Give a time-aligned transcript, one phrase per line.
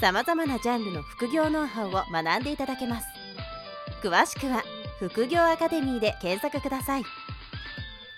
[0.00, 3.06] さまざまなジャンルの副業ノウハウを学んでいただけます
[4.00, 4.62] 詳しくは
[5.00, 7.02] 「副業アカデミー」で検索ください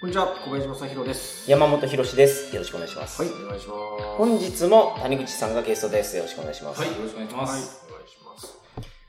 [0.01, 1.51] こんにちは、小林正弘です。
[1.51, 2.55] 山本博史です。
[2.55, 3.21] よろしくお願いします。
[3.21, 4.05] はい、お願いします。
[4.17, 6.17] 本日も谷口さんがゲストです。
[6.17, 6.81] よろしくお願いします。
[6.81, 7.85] はい、よろしくお願いしまはい、す。
[7.87, 8.59] お願いします。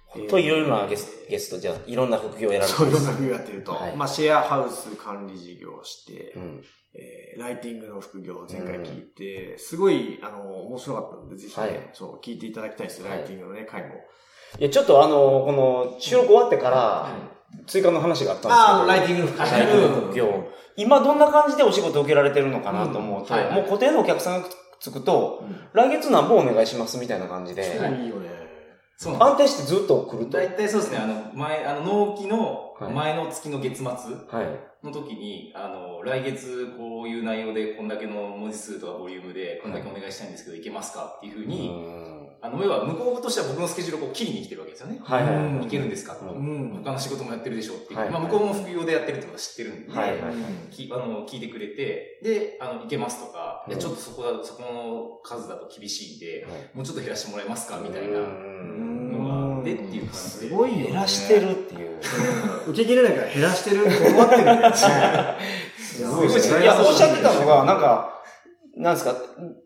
[0.07, 3.11] 本当いろいろなゲスゲスト、じゃあいろんな副業をやられてそう、いろんな。
[3.13, 6.65] 副業やってると、はいまあ、シェアハウス管理事業をして、うん。
[6.93, 13.95] えーライティングの副業を前回聞いて、すごい、あの、面白かったので、ぜひね、はいそう、聞いていただきたいです、ライティングのね、回も。
[14.59, 17.15] いや、ちょっとあの、この収録終わってから、
[17.67, 18.67] 追加の話があったんですけど。
[18.67, 19.45] ああ、ライティングの副業。
[19.45, 20.47] ライティングの副業。
[20.75, 28.50] 今どんな感じでお仕事受けられてるのかなと思うと、うんはいはいもう固定のお客さんがつくと、うん来月何本お願いしますみたいな感じで、いいよね。
[29.01, 30.29] そう安定してずっと来るす。
[30.29, 30.37] と。
[30.37, 34.85] 大体そうですね、あの、前、あの、納期のはい前の月の月末はい。
[34.85, 44.99] の時に、あの、来月こういう内容でこんだけの文字数とかボリュームでこんだけお願いしたいんですけど、いけますかっていうふうに、うんあの、要は向こうとしては僕のスケジュールをこう切りに来てるわけですよね。
[45.03, 46.83] はいはいはいいけるんですか、うんうん。
[46.83, 47.99] 他の仕事もやってるでしょうっていう。
[47.99, 50.33] はいまあ、向こうも副業でやってるってことは知ってるんで、はいはいはい。
[50.71, 57.77] きあの聞いてくれて、で、あの、いけますとか、いやうんちょっとそこだ、そこの数だと厳しいんで、はいもうちょっと減らしてもらえますか？
[57.77, 60.55] みたいなうんのがあっていう感じすで。
[60.55, 60.83] ごいよね。
[60.85, 61.99] 減らしてるっていう。
[62.67, 64.75] 受け切れないから減らしてるって思ってるんだよね。
[65.77, 66.63] すごいですね。
[66.63, 68.21] いや、おっしゃってたのが、なんか、
[68.77, 69.15] なんですか、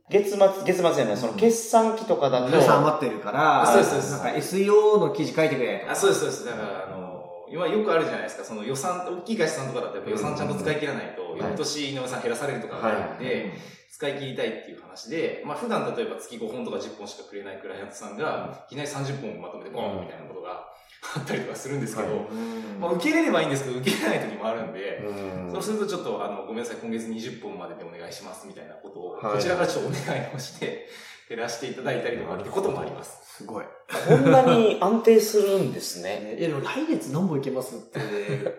[0.09, 4.11] 月末、月末じゃない、その決算期とかだと、皆さん余ってるから、あそうですそうです。
[4.11, 5.91] なんか SEO の記事書いてくれとか。
[5.93, 6.45] あ、そうです、そうです。
[6.45, 11.37] だから、あの、今よくあるじゃないですか、その予算、大きい会社さんとかだとやっぱ予算ちゃんと使い切らないと、ん。
[11.37, 13.53] 翌年の予算減らされるとかがあるんで、
[13.91, 20.67] 使い切りたいっていう話で、まあ普段例えば月5本とか10本しかくれないクライアントさんが、いきなり30本まとめてボーンみたいなことが
[21.17, 30.87] あったりとかするんですけど、はいうんまあ受け入れればいいんですけど、受け入れない時もあるんで、うんそうするとちょっと、あの、ごめんなさい、今月20本まででお願いしますみたいなことを、はいこちらからちょっとお願いをして、
[31.27, 33.37] 減らしていただいたりとかってこともあります。
[33.37, 33.65] すごい。
[34.07, 36.35] こんなに安定するんですね。
[36.39, 37.99] いやでも来月何本いけますって、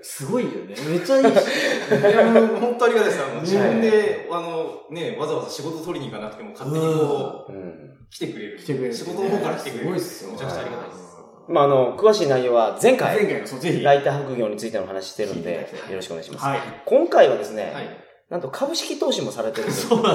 [0.03, 0.75] すごいよね。
[0.89, 1.29] めっちゃいいし。
[1.29, 3.23] いや、もう本当ありがたいです。
[3.23, 7.97] あの、ね自分で、あの、ね、わざわざ仕事取りに行かなくても勝手にこう、うん。
[8.11, 8.59] 来てくれる。
[8.59, 8.95] 来てくれる。
[8.95, 9.85] 仕事の方から来てくれる。
[9.85, 10.33] すごいっすよ。
[10.33, 11.16] めちゃくちゃありがたいです。
[11.49, 13.83] まあ、あの、詳しい内容は前前回、回の、そう、ぜひ。
[13.83, 16.45] ライター副業についての話してるんでよろしくお願いします。
[16.45, 16.61] はい。
[16.85, 18.07] 今回はですね、はい。
[18.29, 20.15] なんと株式投資もされてるそうなん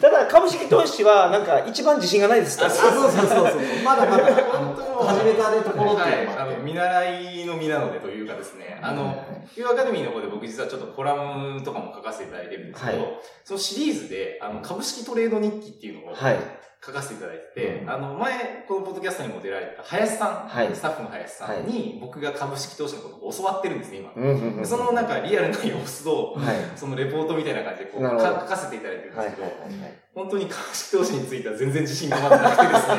[0.00, 3.58] ただ、株式投資は、なんか一番自信がないですそうそうそうそう。
[3.84, 6.32] まだまだ、あの、本当もう始めたところってはいいうの。
[6.34, 9.24] もあってあの、見習いの身なのでというかですね、あの、
[9.56, 16.38] Q アカデミーの方で僕実はちょっとコラムとかも書かせていただいてるんですけど、はいそのシリーズで、あの、株式トレード日記っていうのをはい。
[16.84, 24.12] 書かせていただいてて、うんあの、前、このポッドキャストにも出られた林さん、はいスタッフの林さんに、僕が株式投資のことを教わってるんですね、今。
[24.14, 26.56] うんうんうんそのなんかリアルな様子を、はい。
[26.76, 29.94] そのレポートみたいな感じでこう書かせていただいてるんではいすけど、はいはい。
[30.14, 32.94] 本当に株式投資については全然自信がまだなくてですね。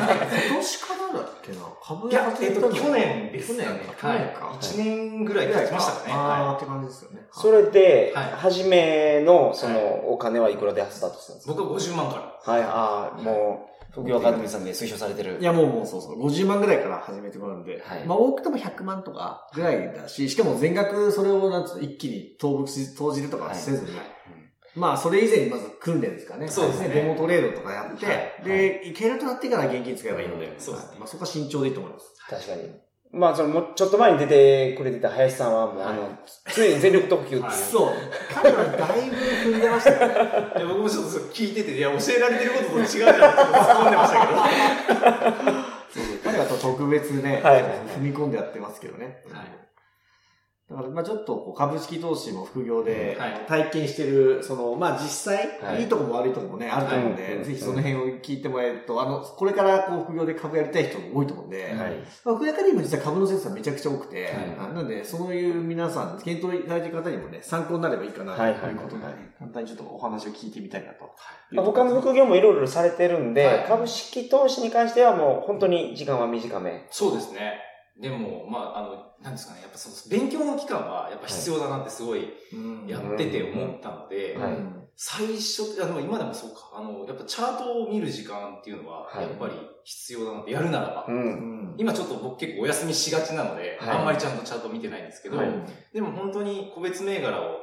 [0.48, 1.58] 今年からだっけな？
[1.82, 3.66] 株いや、えっと、去年です去ね。
[3.66, 3.94] 年か。
[4.02, 4.58] 去はい年か。。
[4.60, 6.12] 1年ぐらい経ちましたかね。
[6.12, 7.26] あはーって感じですよね。
[7.32, 11.48] それで、はい初めの、そはいの、お金はいくらでスタートしたんですい。
[11.48, 11.54] か？
[11.54, 12.16] 僕は50万か
[12.46, 12.52] ら。
[12.52, 15.38] はい、ああ、もう、副業アカデミーさんで推奨されてる。
[15.40, 16.26] いや、もうもうそうそう。
[16.26, 17.82] 50万ぐらいから始めてもらうんで。
[17.82, 22.66] はいまあ、多くても100万とかぐらいだし、しかも全額それをなんつ一気に投
[22.98, 23.90] 投じるとかはせずに。
[24.74, 26.48] まあ、それ以前にまず訓練ですかね。
[26.48, 30.54] そうですねデモトレードとかやって、はいで、いけるとなってから現金使えばいいので。
[30.58, 32.14] そうですねまあ、そこは慎重でいいと思います。
[32.28, 32.85] 確かに。
[33.12, 36.18] まあ、その、もうちょっと前に出てくれてた林さんは、もう、あの、
[36.54, 37.52] 常に全力特急っていう。
[37.52, 37.92] そう。
[38.34, 40.14] 彼はだいぶ踏んでましたよね。
[40.56, 43.32] いや、僕もちょっと聞いてて、いや、教えられてることと違うじゃんって突っ
[43.78, 44.40] 込んでましたけど。
[45.96, 47.62] そうそう彼は特別ね、はい
[47.96, 49.22] 踏み込んでやってますけどね。
[49.32, 49.65] はい
[50.68, 53.46] だから、まあちょっとこう株式投資も副業ではい。
[53.46, 55.82] 体験してる、その、まあ実際、はい。
[55.82, 61.74] いいとこも悪いとこもね、あると思うんで、はいぜひその辺を聞いてもらえると、あの、これからこう副業で株やりたい人も多いと思うんで、はい。
[62.24, 64.34] まあ、副業アカデミーも実は株の先生はめちゃくちゃ多くて、はい。
[64.58, 68.42] あなので、そういう皆さん、検討いただいてる方にもね、参考になればいいかなと。
[68.42, 68.54] はいい。
[68.56, 68.74] うはい。
[68.74, 69.14] ことで、はい。
[69.38, 71.14] 簡単にちょっとお話を聞いてみたいなと。
[71.52, 73.64] まあ、他の副業もいろいろされてるんで、はい。
[73.68, 76.86] 株式投資に関してはもう本当に時間は短め。
[76.90, 77.60] そうですね。
[78.00, 82.86] でも、まあ、あの、なんですかね、やっぱその、勉強の期間はやっぱ必要だなってすごいうん。
[82.86, 84.36] やってて思ったので、
[84.96, 86.72] 最初、あの、今でもそうか。
[86.74, 89.22] あの、やっぱチャートを見る時間っていうのは、はい。
[89.22, 89.54] やっぱり
[89.84, 91.06] 必要だなって、やるならば。
[91.78, 93.96] 今ちょっと僕結構お休みしがちなので、はい。
[93.98, 95.48] あんまりちゃんとチャート見てないんですけど、はい。
[95.92, 97.56] でも本当に個別銘柄を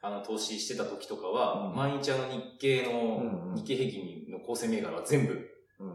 [0.00, 1.76] あの投資してた時とかは、うん。
[1.76, 5.44] 毎日あの日経の、うん日経平均の構成銘柄は全部うん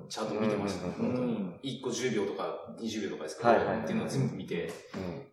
[0.08, 1.60] チャート見てました、うん本当にうん。
[1.62, 4.72] 1個10秒とか20秒とかですけど、っていうのを全部見て、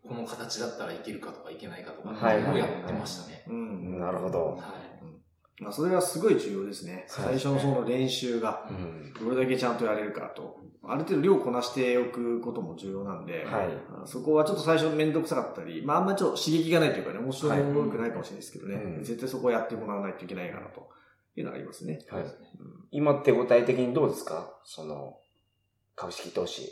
[0.05, 3.45] うこの形だったらいけるかとかいけないかとか、はいをやってましたね。
[3.49, 4.01] うんん。
[4.01, 4.57] なるほど。
[4.57, 5.63] はい。
[5.63, 6.93] まあ、それはすごい重要ですね。
[6.93, 9.13] はい最初のその練習が、うん。
[9.25, 10.59] どれだけちゃんとやれるかと。
[10.83, 13.69] ある程度量こなしておくことも重要なんで、はい。
[14.03, 20.89] あそこはちょっと最初めんどくさかったり、まああんまりちょっと刺激がないというかね、面白くないかもしれないですけどね、うん絶対そこはやってもらわないといけないかなと
[21.37, 22.01] いうのがありますね。
[22.11, 22.25] はい。
[22.91, 24.59] 今って具体的にどうですか？
[24.65, 25.19] その、
[25.95, 26.71] 株式投資。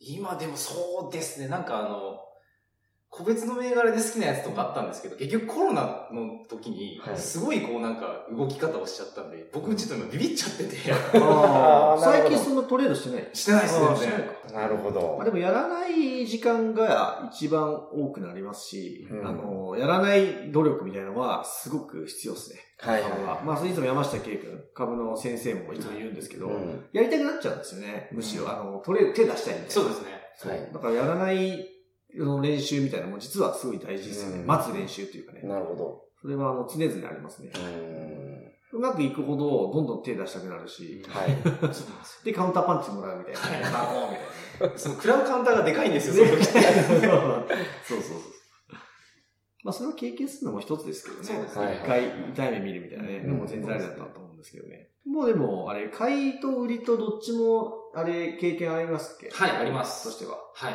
[0.00, 2.20] 今でもそうですね、なんかあの、
[3.16, 7.16] 個別の銘柄で好きなやつとかあったんですけど、結局コロナの時には、い。
[7.16, 9.30] すごいこうなんか動き方をしちゃったん。
[9.30, 10.76] で、僕ちょっと今ビビっちゃってて、
[12.02, 13.28] 最近そんなトレードしてない。
[13.32, 14.60] してないですね、ないか。
[14.60, 15.14] なるほど。
[15.16, 19.26] まあ、でもやらない時間が一番多くなりますし、うん。
[19.26, 22.58] あの、やらない努力みたいなのはすごく必要ですね。
[22.80, 23.42] はい株は。
[23.44, 26.84] まあ、それいつも山下圭君、株の先生もいつも言うんですけど、うん。
[26.92, 28.08] やりたくなっちゃうんですよね。
[28.10, 29.70] むしろ、あの、トレー手出したいみたいな。
[29.70, 30.08] そうですね。
[30.36, 30.52] そう。
[30.52, 31.73] はいだからやらないあ
[32.16, 34.40] の練習みたいなのも実はすごい大事ですよね。
[34.40, 35.40] うん待つ練習っていうかね。
[35.42, 36.02] なるほど。
[36.20, 37.50] それはあの常々ありますね。
[38.72, 42.24] うまくいくほどどんどん手出したくなるし、はい。
[42.24, 43.40] でカウンターパンチもらうみたいな。
[43.40, 44.16] はいバコーンみ
[44.58, 44.78] たいな。
[44.78, 46.44] そのクラブカウンターがでかいんですよ、その時。
[46.50, 48.18] そうそうそう。
[49.62, 51.24] まあ、それを経験するのも一つですけどね。
[51.24, 52.02] そうですね一回
[52.34, 54.90] 痛い目見るみたいなね、うんのも全然ありだったと思うんですけどね。
[55.06, 59.30] もうでも、あれ、買いと売りとどっちも、あれ、経験ありますっけ？
[59.34, 60.36] はいありますとしては。
[60.54, 60.74] はい。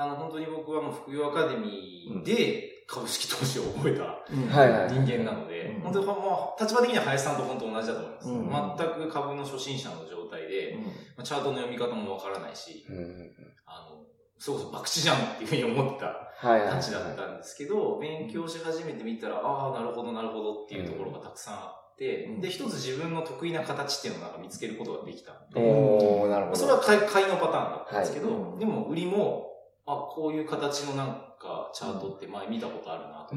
[0.00, 4.24] あの、本当に僕はもう副業アカデミーで株式投資を覚えた。
[4.30, 5.80] 人間なので、うん。
[5.82, 8.82] 本当にもう立場的には林さんと本当同じだと思います。
[8.82, 8.98] うん。
[8.98, 10.78] 全く株の初心者の状態で、
[11.16, 13.30] まあチャートの読み方もわからないし、うん。
[13.66, 14.06] あの、
[14.38, 16.32] それこそ博打じゃんっていうふうに思った。
[16.40, 22.40] たちだったんですけど、勉強し始めてみたら、ああ、なるほど、なるほどっていうところがたくさんあって、うん。
[22.40, 26.52] で、一つ自分の得意な形っていうのをなんか見つけることができたんで、おー、なるほど。
[26.52, 28.58] まあそれは買い買いのパターンだったんですけど、はい。
[28.58, 29.49] でも売りも、
[29.86, 31.08] あ、こういう形のなん
[31.40, 33.36] かチャートって前見たことあるなとか、う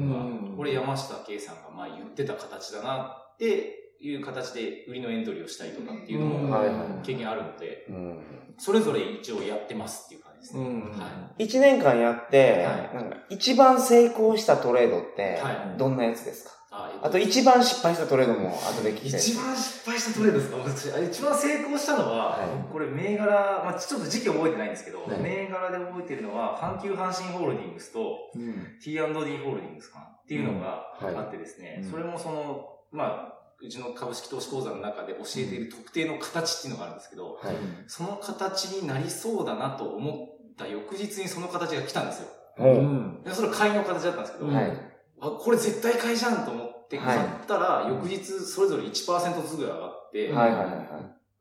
[0.52, 8.18] んこれ山下圭さんが前言ってた形だなっていう形で売りのエントリーをしたりとかっていうのうんもはいはい経験あるので、うん。
[8.58, 10.64] それぞれ一応やってますっていう感じですね。
[10.64, 11.08] うんは
[11.38, 11.44] い。
[11.44, 16.50] 一年間やって、はいなんか一番成功したトレードってはい、どんなやつですか？
[16.50, 16.63] あえっと
[17.02, 19.20] あと一番失敗したトレードも後で聞きたい。
[19.20, 20.56] 一番失敗したトレードですか？
[20.56, 28.78] 私あ一番成功したのは、はいこれ銘柄、まあ、ちょっと時期覚えてないんですけど、はい銘柄で覚えてるのは、阪急阪神ホールディングスとうん。
[28.82, 29.24] T&D ホール
[29.60, 30.04] ディングスかな？
[30.06, 37.54] っていうのがあってですね、うんそれもその、まあ、うちの株式投資講座の中で教えている特定の形っていうのがあるんですけど、はい。
[37.86, 42.28] その形になりそうだなと思った翌日にその形が来たんですよ。
[42.56, 42.76] ほう。
[42.82, 43.22] ん。
[43.22, 44.93] でそれは買いの形だったんですけど、うんはい。
[45.24, 50.76] あ、これ絶対買いじゃんと思ってはい買ったら、翌日それぞれ1%ずつぐらい上がって、はいはいはいはい。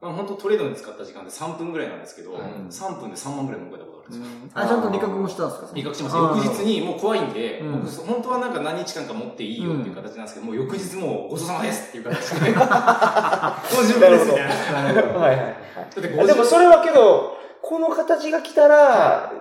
[0.01, 4.49] まあ、本当トレードに使った時間で3分ぐらいなんですけど、はい3分で3万ぐらい儲けたことあるんですよ。
[4.53, 5.67] あ、ちゃんと理覚もしたんですか？
[5.73, 6.15] 理覚します。
[6.17, 12.51] 翌日にもう怖いんで、うん僕本当はなんか何日間か持っていいよっていう形なんですけど、もう翌日もうごちそうさまですっていう形で。
[12.51, 12.61] も
[13.79, 14.83] う自分ですみたいな。
[14.93, 15.19] なるほど。
[15.19, 15.55] はいはいはい。
[15.95, 19.31] だってあでもそれはけど、この形が来たら、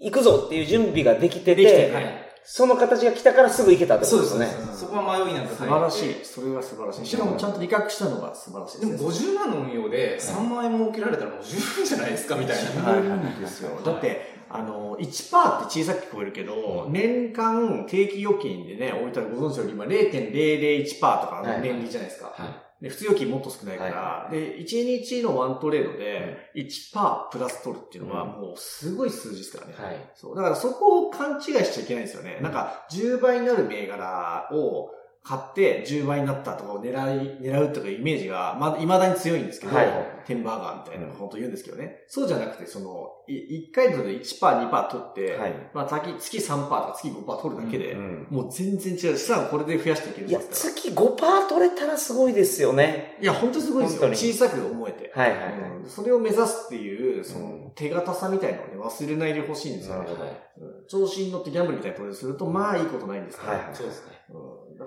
[0.00, 2.29] 行くぞっていう準備ができてできてて、はい。
[2.44, 4.86] その形が来たからすぐ行けたってことそうですねですね。。
[4.86, 6.24] そこは迷いなんか素晴らしい。
[6.24, 7.06] それは素晴らしい。
[7.06, 8.98] しかもちゃんと理覚したのが素晴らしいでもね。
[8.98, 12.94] 50万の運用で3万円儲けられたらもう十分じゃないですかみたいな。
[12.94, 13.80] 十分ですよ。
[13.84, 22.32] だって、あの、1%って小さく聞こえるけど、年間定期預金でね、置いたらご存知のように今0.001%とかの年利じゃないですか。
[22.34, 22.69] はい。
[22.80, 29.74] で普通預金もっと少ないから、で、1日のワントレードで1%プラス取るっていうのはもうすごい数字ですからね。
[29.76, 29.96] はい。
[30.14, 30.36] そう。
[30.36, 32.38] だからそこを勘違いしちゃいけないんですよね。
[32.40, 34.90] なんか、10倍になる銘柄を
[35.22, 39.86] 買って10倍になったとかを狙い、狙うとかいうイメージが、まだ、未だに強いんですけど、はい
[40.26, 42.04] テンバーガーみたいなことを言うんですけどね。
[42.06, 45.52] そうじゃなくて、その、い1回ので1%、2%取って、はい。
[45.74, 49.18] まあ、月月3%とか月5%取るだけで、うんもう全然違う。
[49.18, 50.74] 資産をこれで増やしていけるんいや、ですから。
[50.74, 53.18] 月5%取れたらすごいですよね。
[53.20, 54.00] いや、本当にすごいですよ。
[54.02, 55.12] 本当に小さく思えて。
[55.14, 55.52] はいはいはい。
[55.52, 60.04] うんそれを目指すっていう、そうんの、手堅さみたいなのをね、忘れないでほしいんですよね。
[60.04, 60.30] なるほど。
[60.30, 60.40] うん
[60.88, 63.52] 調子に乗ってギャンブルみたいなトレードすると、まあいいことないんですから。
[63.58, 64.19] はいはいそうですね。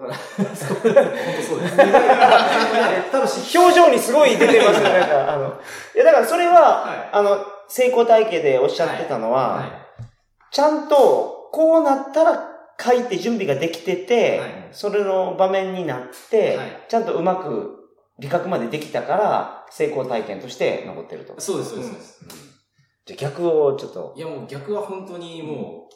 [0.04, 1.78] から、本当そうです。
[3.12, 5.48] 多分し、表情にすごい出てますよ、なんか、あの、
[5.96, 9.88] いや、だからそれは、はいあの、成功体系でおっしゃってたのは、は
[10.52, 17.84] ちゃんと、こうなったら書いて準備ができてて、はいそれの場面になって、はいちゃんとうまく
[18.20, 21.40] 理覚までできたから、成功体験として残ってると。
[21.40, 21.90] そうです、そうです。
[21.90, 21.96] そ
[22.26, 22.54] うです
[23.06, 24.22] じゃあ逆をちょっとい。
[24.22, 25.94] やもう逆は本当にもう、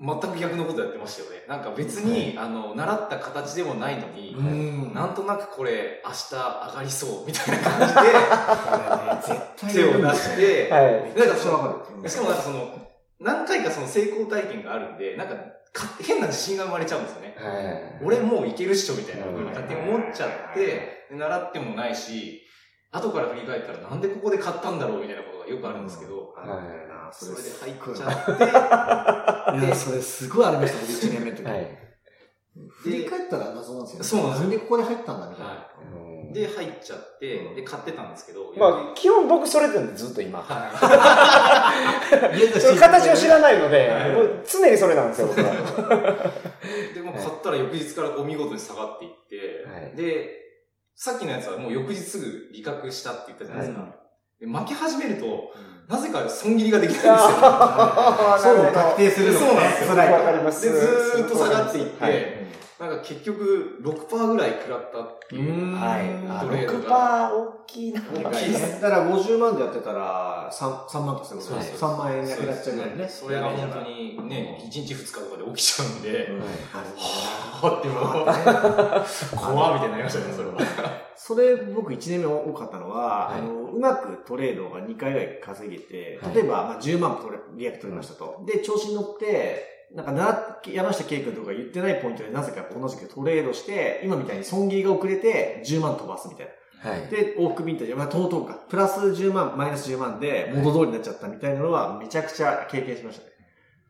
[0.00, 1.44] 全く逆のことやってましたよね。
[1.48, 11.12] なんか別に、あの、習った形でもないのに、うんなんとなくこれ明日上がりそうみたいな感じで、絶対手を出して、はい。
[11.16, 12.08] めちゃくちゃわかる。
[12.08, 12.88] しかもなんかその、
[13.20, 15.34] 何回かその成功体験があるんで、なんか
[15.72, 17.34] か変な自信が生まれちゃうんですよね。
[17.36, 18.04] はい。
[18.04, 20.64] 俺もういけるっしょみたいなふうにうん勝手に思っちゃって、
[21.10, 22.42] で習ってもないし、
[22.90, 26.52] 後から振り返ったらなんでここで買ったんだろうみたいなことがよくあるんですけど、ある
[27.12, 31.44] それで入っすっごいちゃって、 いや、それすごいありました、僕1年目の時。
[31.44, 31.88] はい。
[32.82, 34.04] 振り返ったら謎なんですよね。
[34.04, 35.68] そうなんですよでここで入ったんだみたいな。
[36.32, 40.44] で、入っちゃって、で、買ってたんですけど、まあ、基本僕それでずっと今。
[42.78, 45.52] 形を知らないのではい、もう常にそれなんですよ、僕は。
[46.94, 50.38] で、もう買ったら翌日からこう見事に下がっていって、はいで、
[50.94, 54.07] さっきのやつはもう翌日すぐ理覚したって言ったじゃないですか。
[54.46, 55.28] はで負け始めると、う
[55.64, 57.12] んなぜか損切りができないんですよ。
[57.14, 60.62] あー そういうの確定するのそうなんですよわかります。
[60.66, 65.74] でずーっと下がっていってはいなんか結局6%ぐらい食らったっていう。
[65.74, 66.10] はい。
[66.28, 68.02] あトレード6%が大きいな。
[68.02, 73.08] 大きいですだから50万でやってたら3、3万とかそういうことですはい3万円なくなっちゃうぐらいね。
[73.08, 76.40] それが本当にね、1日2日とかで起きちゃうんで、うん。
[76.40, 80.97] はぁってもう、怖みたいになりましたね、それは。
[81.28, 88.42] それ僕1年目多かったのは、はいあの、うまくトレードが2回ぐらい稼げて、はい例えば、まあ、10万取れ、リアク取りましたと。
[88.46, 96.48] で、調子に乗って、なんかな、山下圭君とか言ってないポイントでなぜか同じくトレードして、今みたいに損切りが遅れて10万飛ばすみたい
[96.82, 96.90] な。
[96.90, 97.08] はい。
[97.08, 98.54] で、往復ビンタジ、まあ、トートか。
[98.70, 103.32] プラス10万、マイナス10万で元通りになっちゃったみたいなのは、めちゃくちゃ経験しましたね。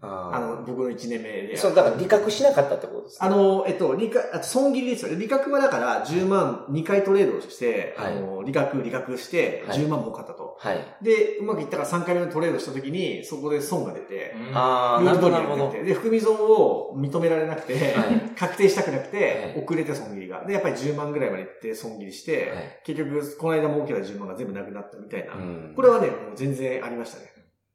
[0.01, 1.57] ああの、僕の1年目で。
[1.57, 5.19] そう、だから理覚しなかったってことですねあの、えっと、利確、あと損切りですよね。
[5.19, 10.57] 利確はだから10万2回トレードして、はいあの、利確、利確してはい10万儲かったと。
[10.61, 10.79] はい。
[11.03, 19.17] で、うまくいったから3回目のトレードした時に、そこで損が出て、ああ、なるほど、で、含み損を認められなくて、はい 確定したくなくて、
[19.57, 20.45] はい遅れて損切りが。
[20.45, 25.35] で、やっぱり10万ぐらいまでいって損切りして、はい結局、この間儲けた10万が全部なくなったみたいな。
[25.35, 27.33] うんこれはね、もう全然ありましたね。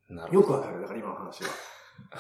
[0.10, 0.82] なるほどよくわかる。
[0.82, 1.50] だから今の話は。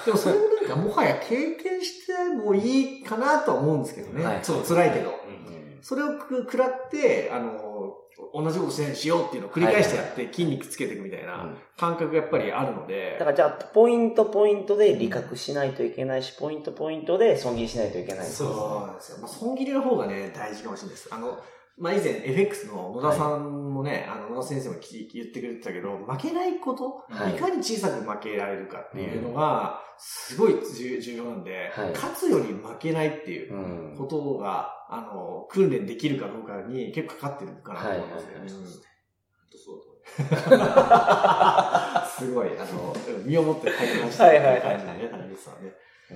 [0.05, 4.25] でもそれもなんかもはや経験してもいいかなとは思うんですけどね。
[4.25, 5.09] はいそう、辛いけど。
[5.09, 5.43] うん
[5.83, 7.97] それをく食らって、あの、
[8.33, 18.25] 同じことしないようにしようっていうのを繰り返してやって筋肉つけていくみたいなうん感覚がやっぱりあるのでだか、らじゃあ、ポイントポイントで理覚しないといけないし、ポイントポイントで損切りしないといけない。
[18.25, 19.17] そうそうなんですよ。
[19.19, 21.09] まあ、損切りの方がね、大事かもしれないです。
[21.11, 21.37] あの、
[21.77, 27.35] まあ、以前 FX の野田さんもね、あの、野田先生も聞言ってくれてたけど、負けないこと、はい。
[27.35, 31.91] い、かに小さく負けられるかっていうのが、すごい重重要なんで、はい。
[31.91, 33.97] 勝つより負けないっていううん。
[33.97, 38.07] ことが、あの、訓練できるかどうかに結構かかってるかなと思い。
[38.07, 38.33] ますね。
[38.33, 38.67] はいはいはいうん
[39.55, 39.77] そう
[40.59, 42.17] だす。
[42.25, 45.71] すごい、あの、身をもって体感したはいはいはい感じだね、谷口さんはね。
[46.11, 46.15] う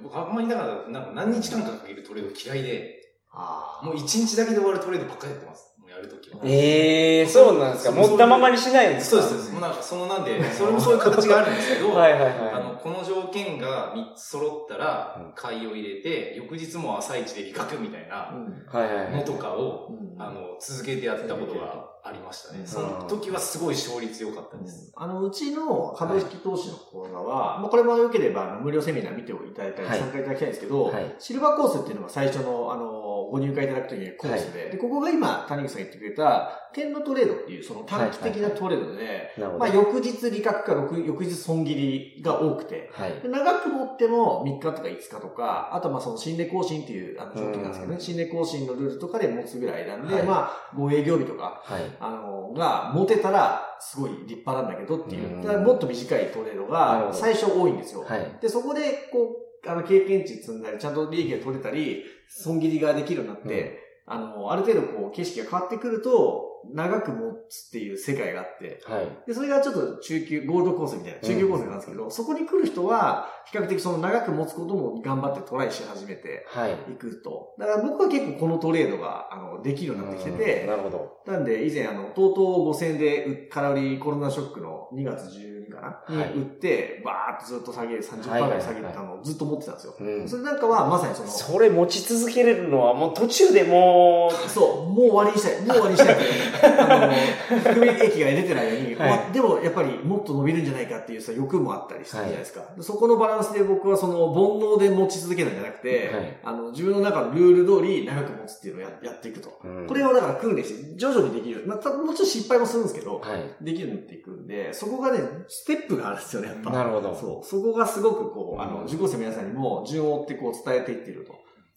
[0.00, 0.02] ん。
[0.02, 2.97] 僕あんまりだから、なんか何日間かかけるトレード嫌いで、
[3.32, 5.74] あもう1日だけで終わるトレードばっかりやってます。
[5.78, 6.40] もうやるときは。
[6.44, 7.92] ええー、そうなんですか？
[7.92, 9.22] 持ったままにしないんですか？
[9.22, 9.52] そうです、そうです。
[9.52, 12.32] もうなんか、そのなんで、それもそういう形があるんですけど、 はいはいはい。
[12.54, 18.32] あの、この条件が3つ揃ったらうん、買いを入れて、翌日も朝一で利確みたいあ。
[18.32, 19.12] なうんはいはいはい。
[19.16, 22.60] のとかを、うんあの、続けてやってたことがありましたね。
[22.60, 24.92] うんその時はすごい勝率良かったです。
[24.96, 32.97] あの、うちの株式投資の講座は、まあ、これも良ければ、あの無料セミナー見ていただいたり、はい参加いただきたいんですけど、はいシルバーコースっていうのが最初の、あの、
[33.30, 39.58] ご入会いただくときにコースで、で、ここが今、谷口さん言ってくれた、点のトレードっていう、その短期的なトレードで、なるほど。
[39.58, 43.20] まあ、翌日利確か翌翌日損切りが多くて、はい。
[43.20, 51.82] で長く持っても3日とか5日とか、あとまあその新値更新っていうあの条件なんですけどね、うん新値更新のルールとかで持つぐらいなんで、はいまあ、5営業日とか、はい。
[52.00, 55.60] あの、が持てたら、すごい立派なんだけどっていうう。
[55.60, 58.04] もっと短いトレードが最初多いんですよ。
[58.06, 58.38] はい。
[58.40, 69.08] で、そこで、こう、あの、経験値積んだり、ちゃんと利益が取れたり、損切りができるようになって、あの、ある程度こう、景色が変わってくると、長く持つっていう世界があって、はい。
[69.26, 76.72] で、それがちょっと中級、ゴールドコースみたいな、中級コースなんですけど、そこに来る人は、比較的その長く持つことも頑張ってトライし始めてはい。
[76.92, 77.54] いくと。
[77.58, 81.18] だから僕は結構このトレードが、あの、できるようになってきてうんて、なるほど。
[81.26, 89.94] なんで以前あの、とうとう5000円でう空売りコロナショックの2月12かな、はいに売って、バーってずっと下げる、30%ぐらい下げてたのをずっと持ってたんですよ。
[90.00, 95.60] うんそれなんかはまさにその、それ持ち続けれるのはもう途中でもう、そう、もう終わりにしたい。
[95.60, 96.16] もう終わりにしたい。
[96.78, 102.62] あの、含み益が出てないのに、はいまあでもやっぱりもっと伸びるんじゃないかっていうさ、欲もあったりするじゃないですか。
[102.76, 109.58] でそこのバランスで僕はその、煩悩で持ち続けたんじゃなくて、はいあの、自分の中のルール通り長く持つっていうのをややっていくと。
[109.64, 111.64] うんこれをだから訓練して、徐々にできる。
[111.66, 113.64] まあ、たもちろん失敗もするんですけど、はい。
[113.64, 115.20] できるようになっていくんで、そこがね、
[115.62, 116.70] ステップがあるんですよね、やっぱ。
[116.70, 117.46] なるほどそう。
[117.46, 121.34] そこがすごくこう、あの、うん受講生の皆さんにも順を追ってこう伝えていっていると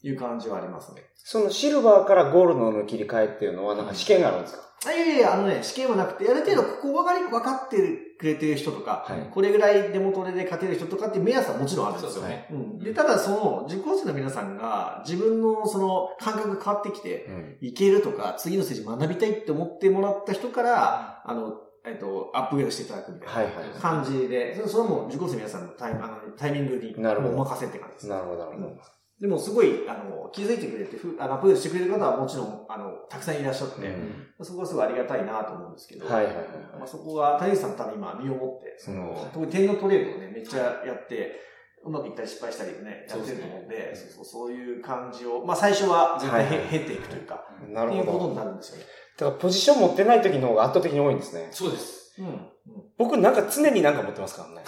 [0.08, 1.04] いう感じはありますね。
[1.16, 4.62] そのシルバーからゴールドの切り替えっていうのはなんか試験があるんですか？
[4.84, 7.78] あいやいやいや、あのね、試験はなくて、ある程度ここ分かり、分かって
[8.20, 12.22] くれてる人とか、はいこれぐらいデモトレで勝てる人とかって目安はもちろんあるんですよ。
[12.22, 12.80] そうですようん。
[12.80, 17.58] で、ただその、受講生の皆さんが自分のその感覚が変わってきて、うん。
[17.68, 21.54] いけるとか、次のステージ学びたいって思ってもらった人から、あの、
[21.86, 23.34] えっと、アップグレードしていただくみたいな。
[23.34, 23.80] はいはい。
[23.80, 28.08] 感じで、それもう受講生の皆さんのタイあのタイミングにお任せって感じです。
[28.08, 28.78] なるほど、なるほど。
[29.20, 36.46] でもすごい、あの、気づいてくれて、ふあのアップデートしてくれる方はもちろん、あの、たくさんいらっしゃって、うんそこはすごいありがたいなと思うんですけど、はいはいはい
[36.80, 41.40] まあ、そこが、谷口さん多分今身をもって、その、うん特に点のトレードをね、めっちゃやって、
[41.84, 48.02] うまくいったり失敗したりね、やってると思うんで、そうそうそういう感じを、まあ最初は絶対へ、はいはい減っていくというか、なるほど。
[48.02, 48.84] っていうことになるんですよね。
[49.22, 51.50] だからポジション持ってない時の方が圧倒的に多いんですね。
[51.52, 52.16] そうです。
[52.18, 52.26] うん。
[52.26, 52.48] うん
[52.98, 54.64] 僕なんか常になんか持ってますからね。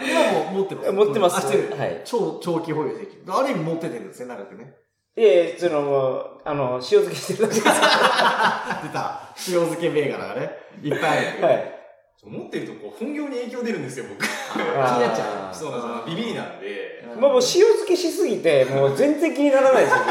[0.00, 0.92] 今も持ってます。
[0.92, 1.46] 持ってます。
[1.46, 2.02] はい。
[2.04, 3.22] 超長期保有できる。
[3.28, 4.74] ある意味持っててるんですね、長くね。
[5.16, 7.68] いえ、その、あの、塩漬けしてるだけです。
[7.68, 9.20] は 出た。
[9.48, 10.50] 塩漬け銘柄がね、
[10.82, 11.54] いっぱいある。
[11.54, 11.83] い。
[12.26, 14.24] 持ってるとこう本業に影響出るんですよ、僕。
[14.24, 16.16] 気になっちゃうそうなんですよ。
[16.16, 17.04] ビビりなんで。
[17.20, 19.98] まあもう塩漬けしすぎて、もう全然気にならないですよ。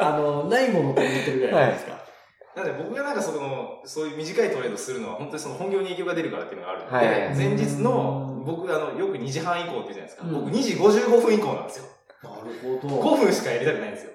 [0.00, 1.96] あの、ないものと思ってるぐらいですか。
[2.54, 10.24] なので僕がなんかその、そういう短いトレードするのは本当にその本業に影響が出るからっていうのがあるので、前日の僕あの、よく2時半以降って言うじゃないですか。
[10.24, 11.84] うん僕2時55分以降なんですよ。
[12.22, 13.16] なるほど。
[13.16, 14.12] 5分しかやりたくないんですよ。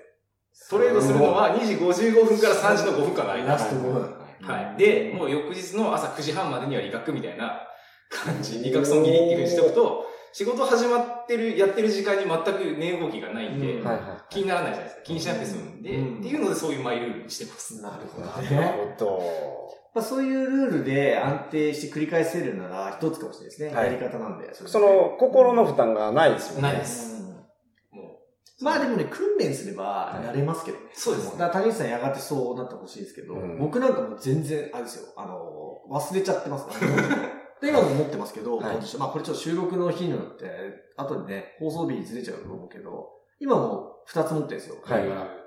[0.70, 3.46] トレードするのは2時55分から3時の5分間の間。
[3.46, 4.21] ラスト5分。
[4.44, 4.78] はい。
[4.78, 7.68] で、もう翌日の朝9時半までには利確みたいな
[8.10, 15.02] 感じ、利確損切りっていうふうにしておくと、仕事始まってる、やってる時間に全く値動きがないんで、うんはいは気にならないじゃないですか。
[15.04, 17.82] 気にしなくて済むんで、うんっていうのでそういうマイルールにしてます。
[17.82, 18.50] なるほどい。
[18.50, 18.56] ね。
[18.56, 19.22] なるほど。
[19.94, 23.76] まあ、そういうルールで安定して繰り返せるなら一つかもしれないですね。
[23.76, 24.48] はいやり方なんで。
[24.48, 26.70] れその、心の負担がないですもんね。
[26.70, 27.31] ないですうんも
[28.62, 30.86] まあでもね、訓練すればやれますけどね。
[30.94, 31.32] そうですね。
[31.40, 33.60] だから谷口さんやがてそうなってほしいですけど、うん。
[33.60, 36.68] 僕なんかもう全然、あれですよ、あの、忘れちゃってます。
[37.62, 38.78] で、 今も持ってますけど、はい。
[38.98, 40.50] まあこれちょっと収録の日によって、
[40.98, 44.76] 後にね、放送日にずれちゃうと思うけど、今も2つ持ってるんですよ。
[44.84, 45.41] はい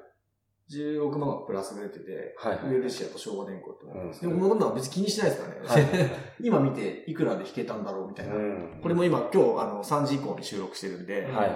[0.72, 4.24] 16万がプラスが出てて、はいはいウェルシアと昭和電工って思うんです。
[4.24, 5.88] うんでも、こんなの別に気にしないですからね。
[5.90, 8.34] はい今見て、いくらで弾けたんだろうみたいな。
[8.34, 11.48] うんこれも今、今日、あの、3時以降に収録してるんで、はいはい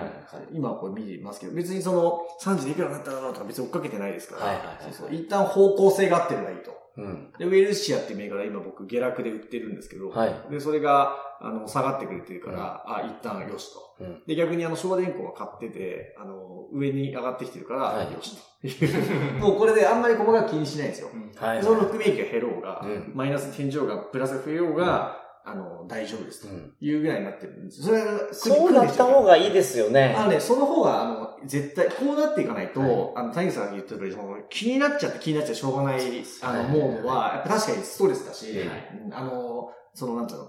[0.52, 6.78] 今これ見てますけど、別にその、3時でいくらになったんだろうとか別に追っかけてないですから、はいはいはいそうそう一旦方向性が合ってればいいと。
[6.98, 7.32] うん。
[7.38, 10.34] で、ウェルシアって銘柄今僕下落で売ってるんですけど、はい。
[10.50, 13.80] で、それが、あの、下がってくれてるから、あ、一旦よしと。
[14.00, 19.40] うんで、逆にあの、昭和電工は買ってて、あの、上に上がってきてるから、はいよしという。
[19.40, 21.08] もうこれであんまり細かく気にしないんですよ。
[21.36, 21.62] はい。
[21.62, 27.82] その含み益が減ろうが、うんマイナス天井がプラス増えようが、あの、大丈夫ですとうんいうぐらいになってるんです。
[27.82, 30.14] それは、そうなった方がいいですよね。
[30.18, 36.00] あのね、その方が、あの、絶対、こうなっていかないと、はいあの、谷口さんが言ってた通り、その、気になっちゃって気になっちゃってしょうがない、
[36.42, 38.66] あの、はいモードは、やっぱ確かにストレスだし、はい
[39.06, 40.48] うんあの、その、なんていうの、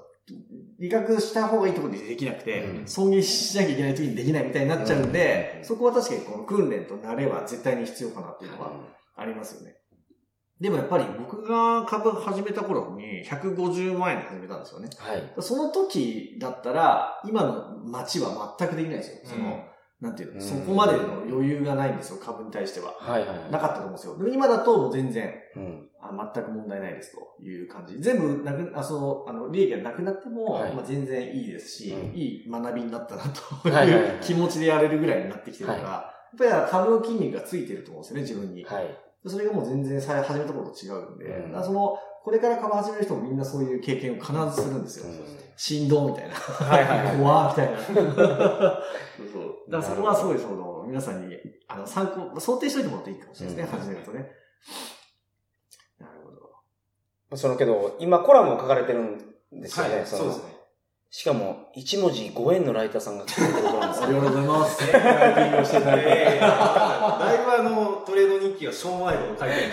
[0.80, 8.72] 理覚した方がいいところでできなくて、うん損切しなきゃいけない時にできないみたいになっちゃうんで、うんそこは確かにこの訓練と慣れは絶対に必要かなっていうのは
[9.16, 9.76] ありますよね。
[10.60, 14.90] でもやっぱり僕が株始めた頃に150万円で始めたんですよね。
[14.98, 15.34] はい。
[15.40, 19.18] その時だったら、今の街は全くできないですよ。
[19.24, 19.62] その、うん
[20.02, 22.94] なんていうの、うんそこまでの余裕がないんですよ、株に対しては。
[23.00, 23.52] はいはい。
[23.52, 24.18] なかったと思うんですよ。
[24.18, 25.86] でも今だと全然、うん。
[26.02, 28.00] あ全く問題ないですという感じ。
[28.00, 38.64] 全部なく、あその、あの、利益がなくなっても、はいまあ、全然いいですし、うんいい学びになったなとはいはいはいいう気持ちでやれるぐらいになってきてるから、はやっぱり株の筋肉がついてると思うんですよね、自分に。
[38.64, 38.98] はい。
[39.26, 45.08] それがもう全然さ始めたことと違うんで、うんその、これから株始める人もみんなそういう経験を必ずするんですよ。
[45.08, 46.36] うん振動みたいな。
[46.36, 47.18] はいはいはい。
[47.18, 47.78] 怖みたいな。
[47.80, 49.70] そうそう。
[49.70, 51.36] だからそこはすごいその、皆さんに、
[51.68, 54.32] あの、参考、想定しといてもらっていいかもしれないですね、うん始めるとね。
[56.00, 57.38] なるほど。
[57.38, 59.18] そのけど、今コラムを書かれてるん
[59.52, 59.96] ですよね。
[59.96, 60.56] はい、のそうですね。
[61.10, 64.08] しかも、1文字5円のライターさんが書いてることなんですよ。
[64.08, 64.94] ありがとうございます。
[64.94, 66.06] ライティングをしていただいい
[67.44, 69.72] ぶあの、トレード日記がしょうもないこと書いてる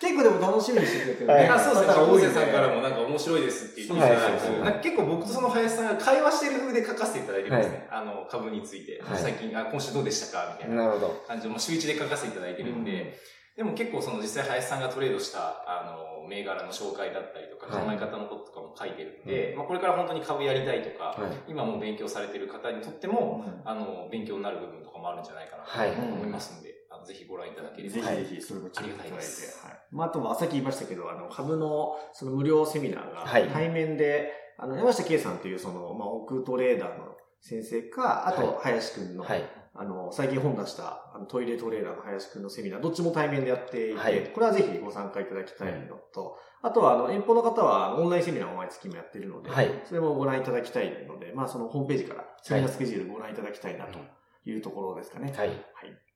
[0.00, 1.48] 結構でも楽しみにしてくれてるはいね。
[1.48, 1.92] あそうですね。
[1.94, 7.88] 方が多いんで高生さんからもなんか面白いですって言っていた結構僕とその林さんが会話してる風で書かせていただいてるんですね。
[7.90, 9.02] あの、株について。
[9.02, 10.54] はい最近、あ、今週どうでしたか？
[10.58, 11.24] みたいななるほど。
[11.26, 13.18] 感じで、もう週一で書かせていただいてるんで、
[13.56, 15.84] でも結構その実際林さんがトレードした、あ
[16.22, 21.50] の、銘柄の紹介だったりとか、はい考え方のこととかも書いてるんで、まあこれから本当に株やりたいとか、はい。
[21.50, 27.94] 今もう勉強されてる方にとっても、あの、勉強になる部分とかもあるんじゃないかなはいと思いますんで、あのぜひご覧いただければ。
[27.94, 29.14] ぜひぜひ、それもチェックいただいて。
[29.16, 29.77] ありがたいですはい。
[29.90, 39.44] まあ、あとは、さっき言いましたけど、あの、株の、その無料セミナーが、はい対面で、あの、山下圭さんっていう、その、まあ、奥トレーダーの先生か、あはいと、林くんの、はい。
[39.74, 54.00] あの、最近本出した、あのトイレトレーダーの林くんのセミナー、どっちも対面でやっていて、はいこれはぜひご参加いただきたいのと、あとは、あの、遠方の方は、オンラインセミナーを毎月もやってるので、はいそれもご覧いただきたいので、まあ、そのホームページから、セミナースケジュールご覧いただきたいなと
[54.44, 55.32] いうところですかね。
[55.36, 55.48] はい。
[55.48, 55.58] はい。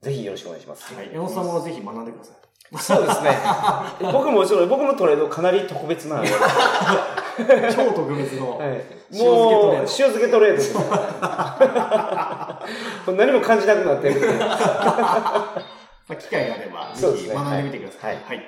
[0.01, 0.93] ぜひよろしくお願いします。
[0.93, 1.09] はい。
[1.13, 2.52] 山本さんもぜひ学んでください。
[2.79, 3.37] そうですね。
[3.99, 6.23] 僕もちろん、僕のトレードかなり特別な
[7.75, 8.69] 超特別の、はい、
[9.17, 10.73] もう、塩漬けトレードです。
[10.75, 10.81] こ
[13.11, 14.21] れ何も感じなくなってる。
[14.39, 14.57] ま
[16.09, 18.15] あ、機会があれば、ぜひ学んでみてください。
[18.15, 18.37] はいはい。
[18.37, 18.47] はい、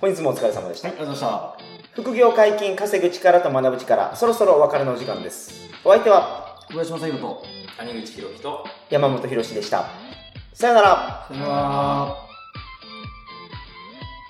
[0.00, 0.88] 本日もお疲れ様でした。
[0.88, 1.56] ありがとうございま
[1.94, 5.68] 副業解禁、稼ぐ力と学ぶ力、そろそろお別れのお時間です。
[5.84, 6.74] お相手はした。
[6.74, 7.42] 小林正宏と、
[7.78, 9.86] 谷口博樹と、山本博史でした。
[10.52, 11.26] さよなら。
[11.28, 12.29] さよなら。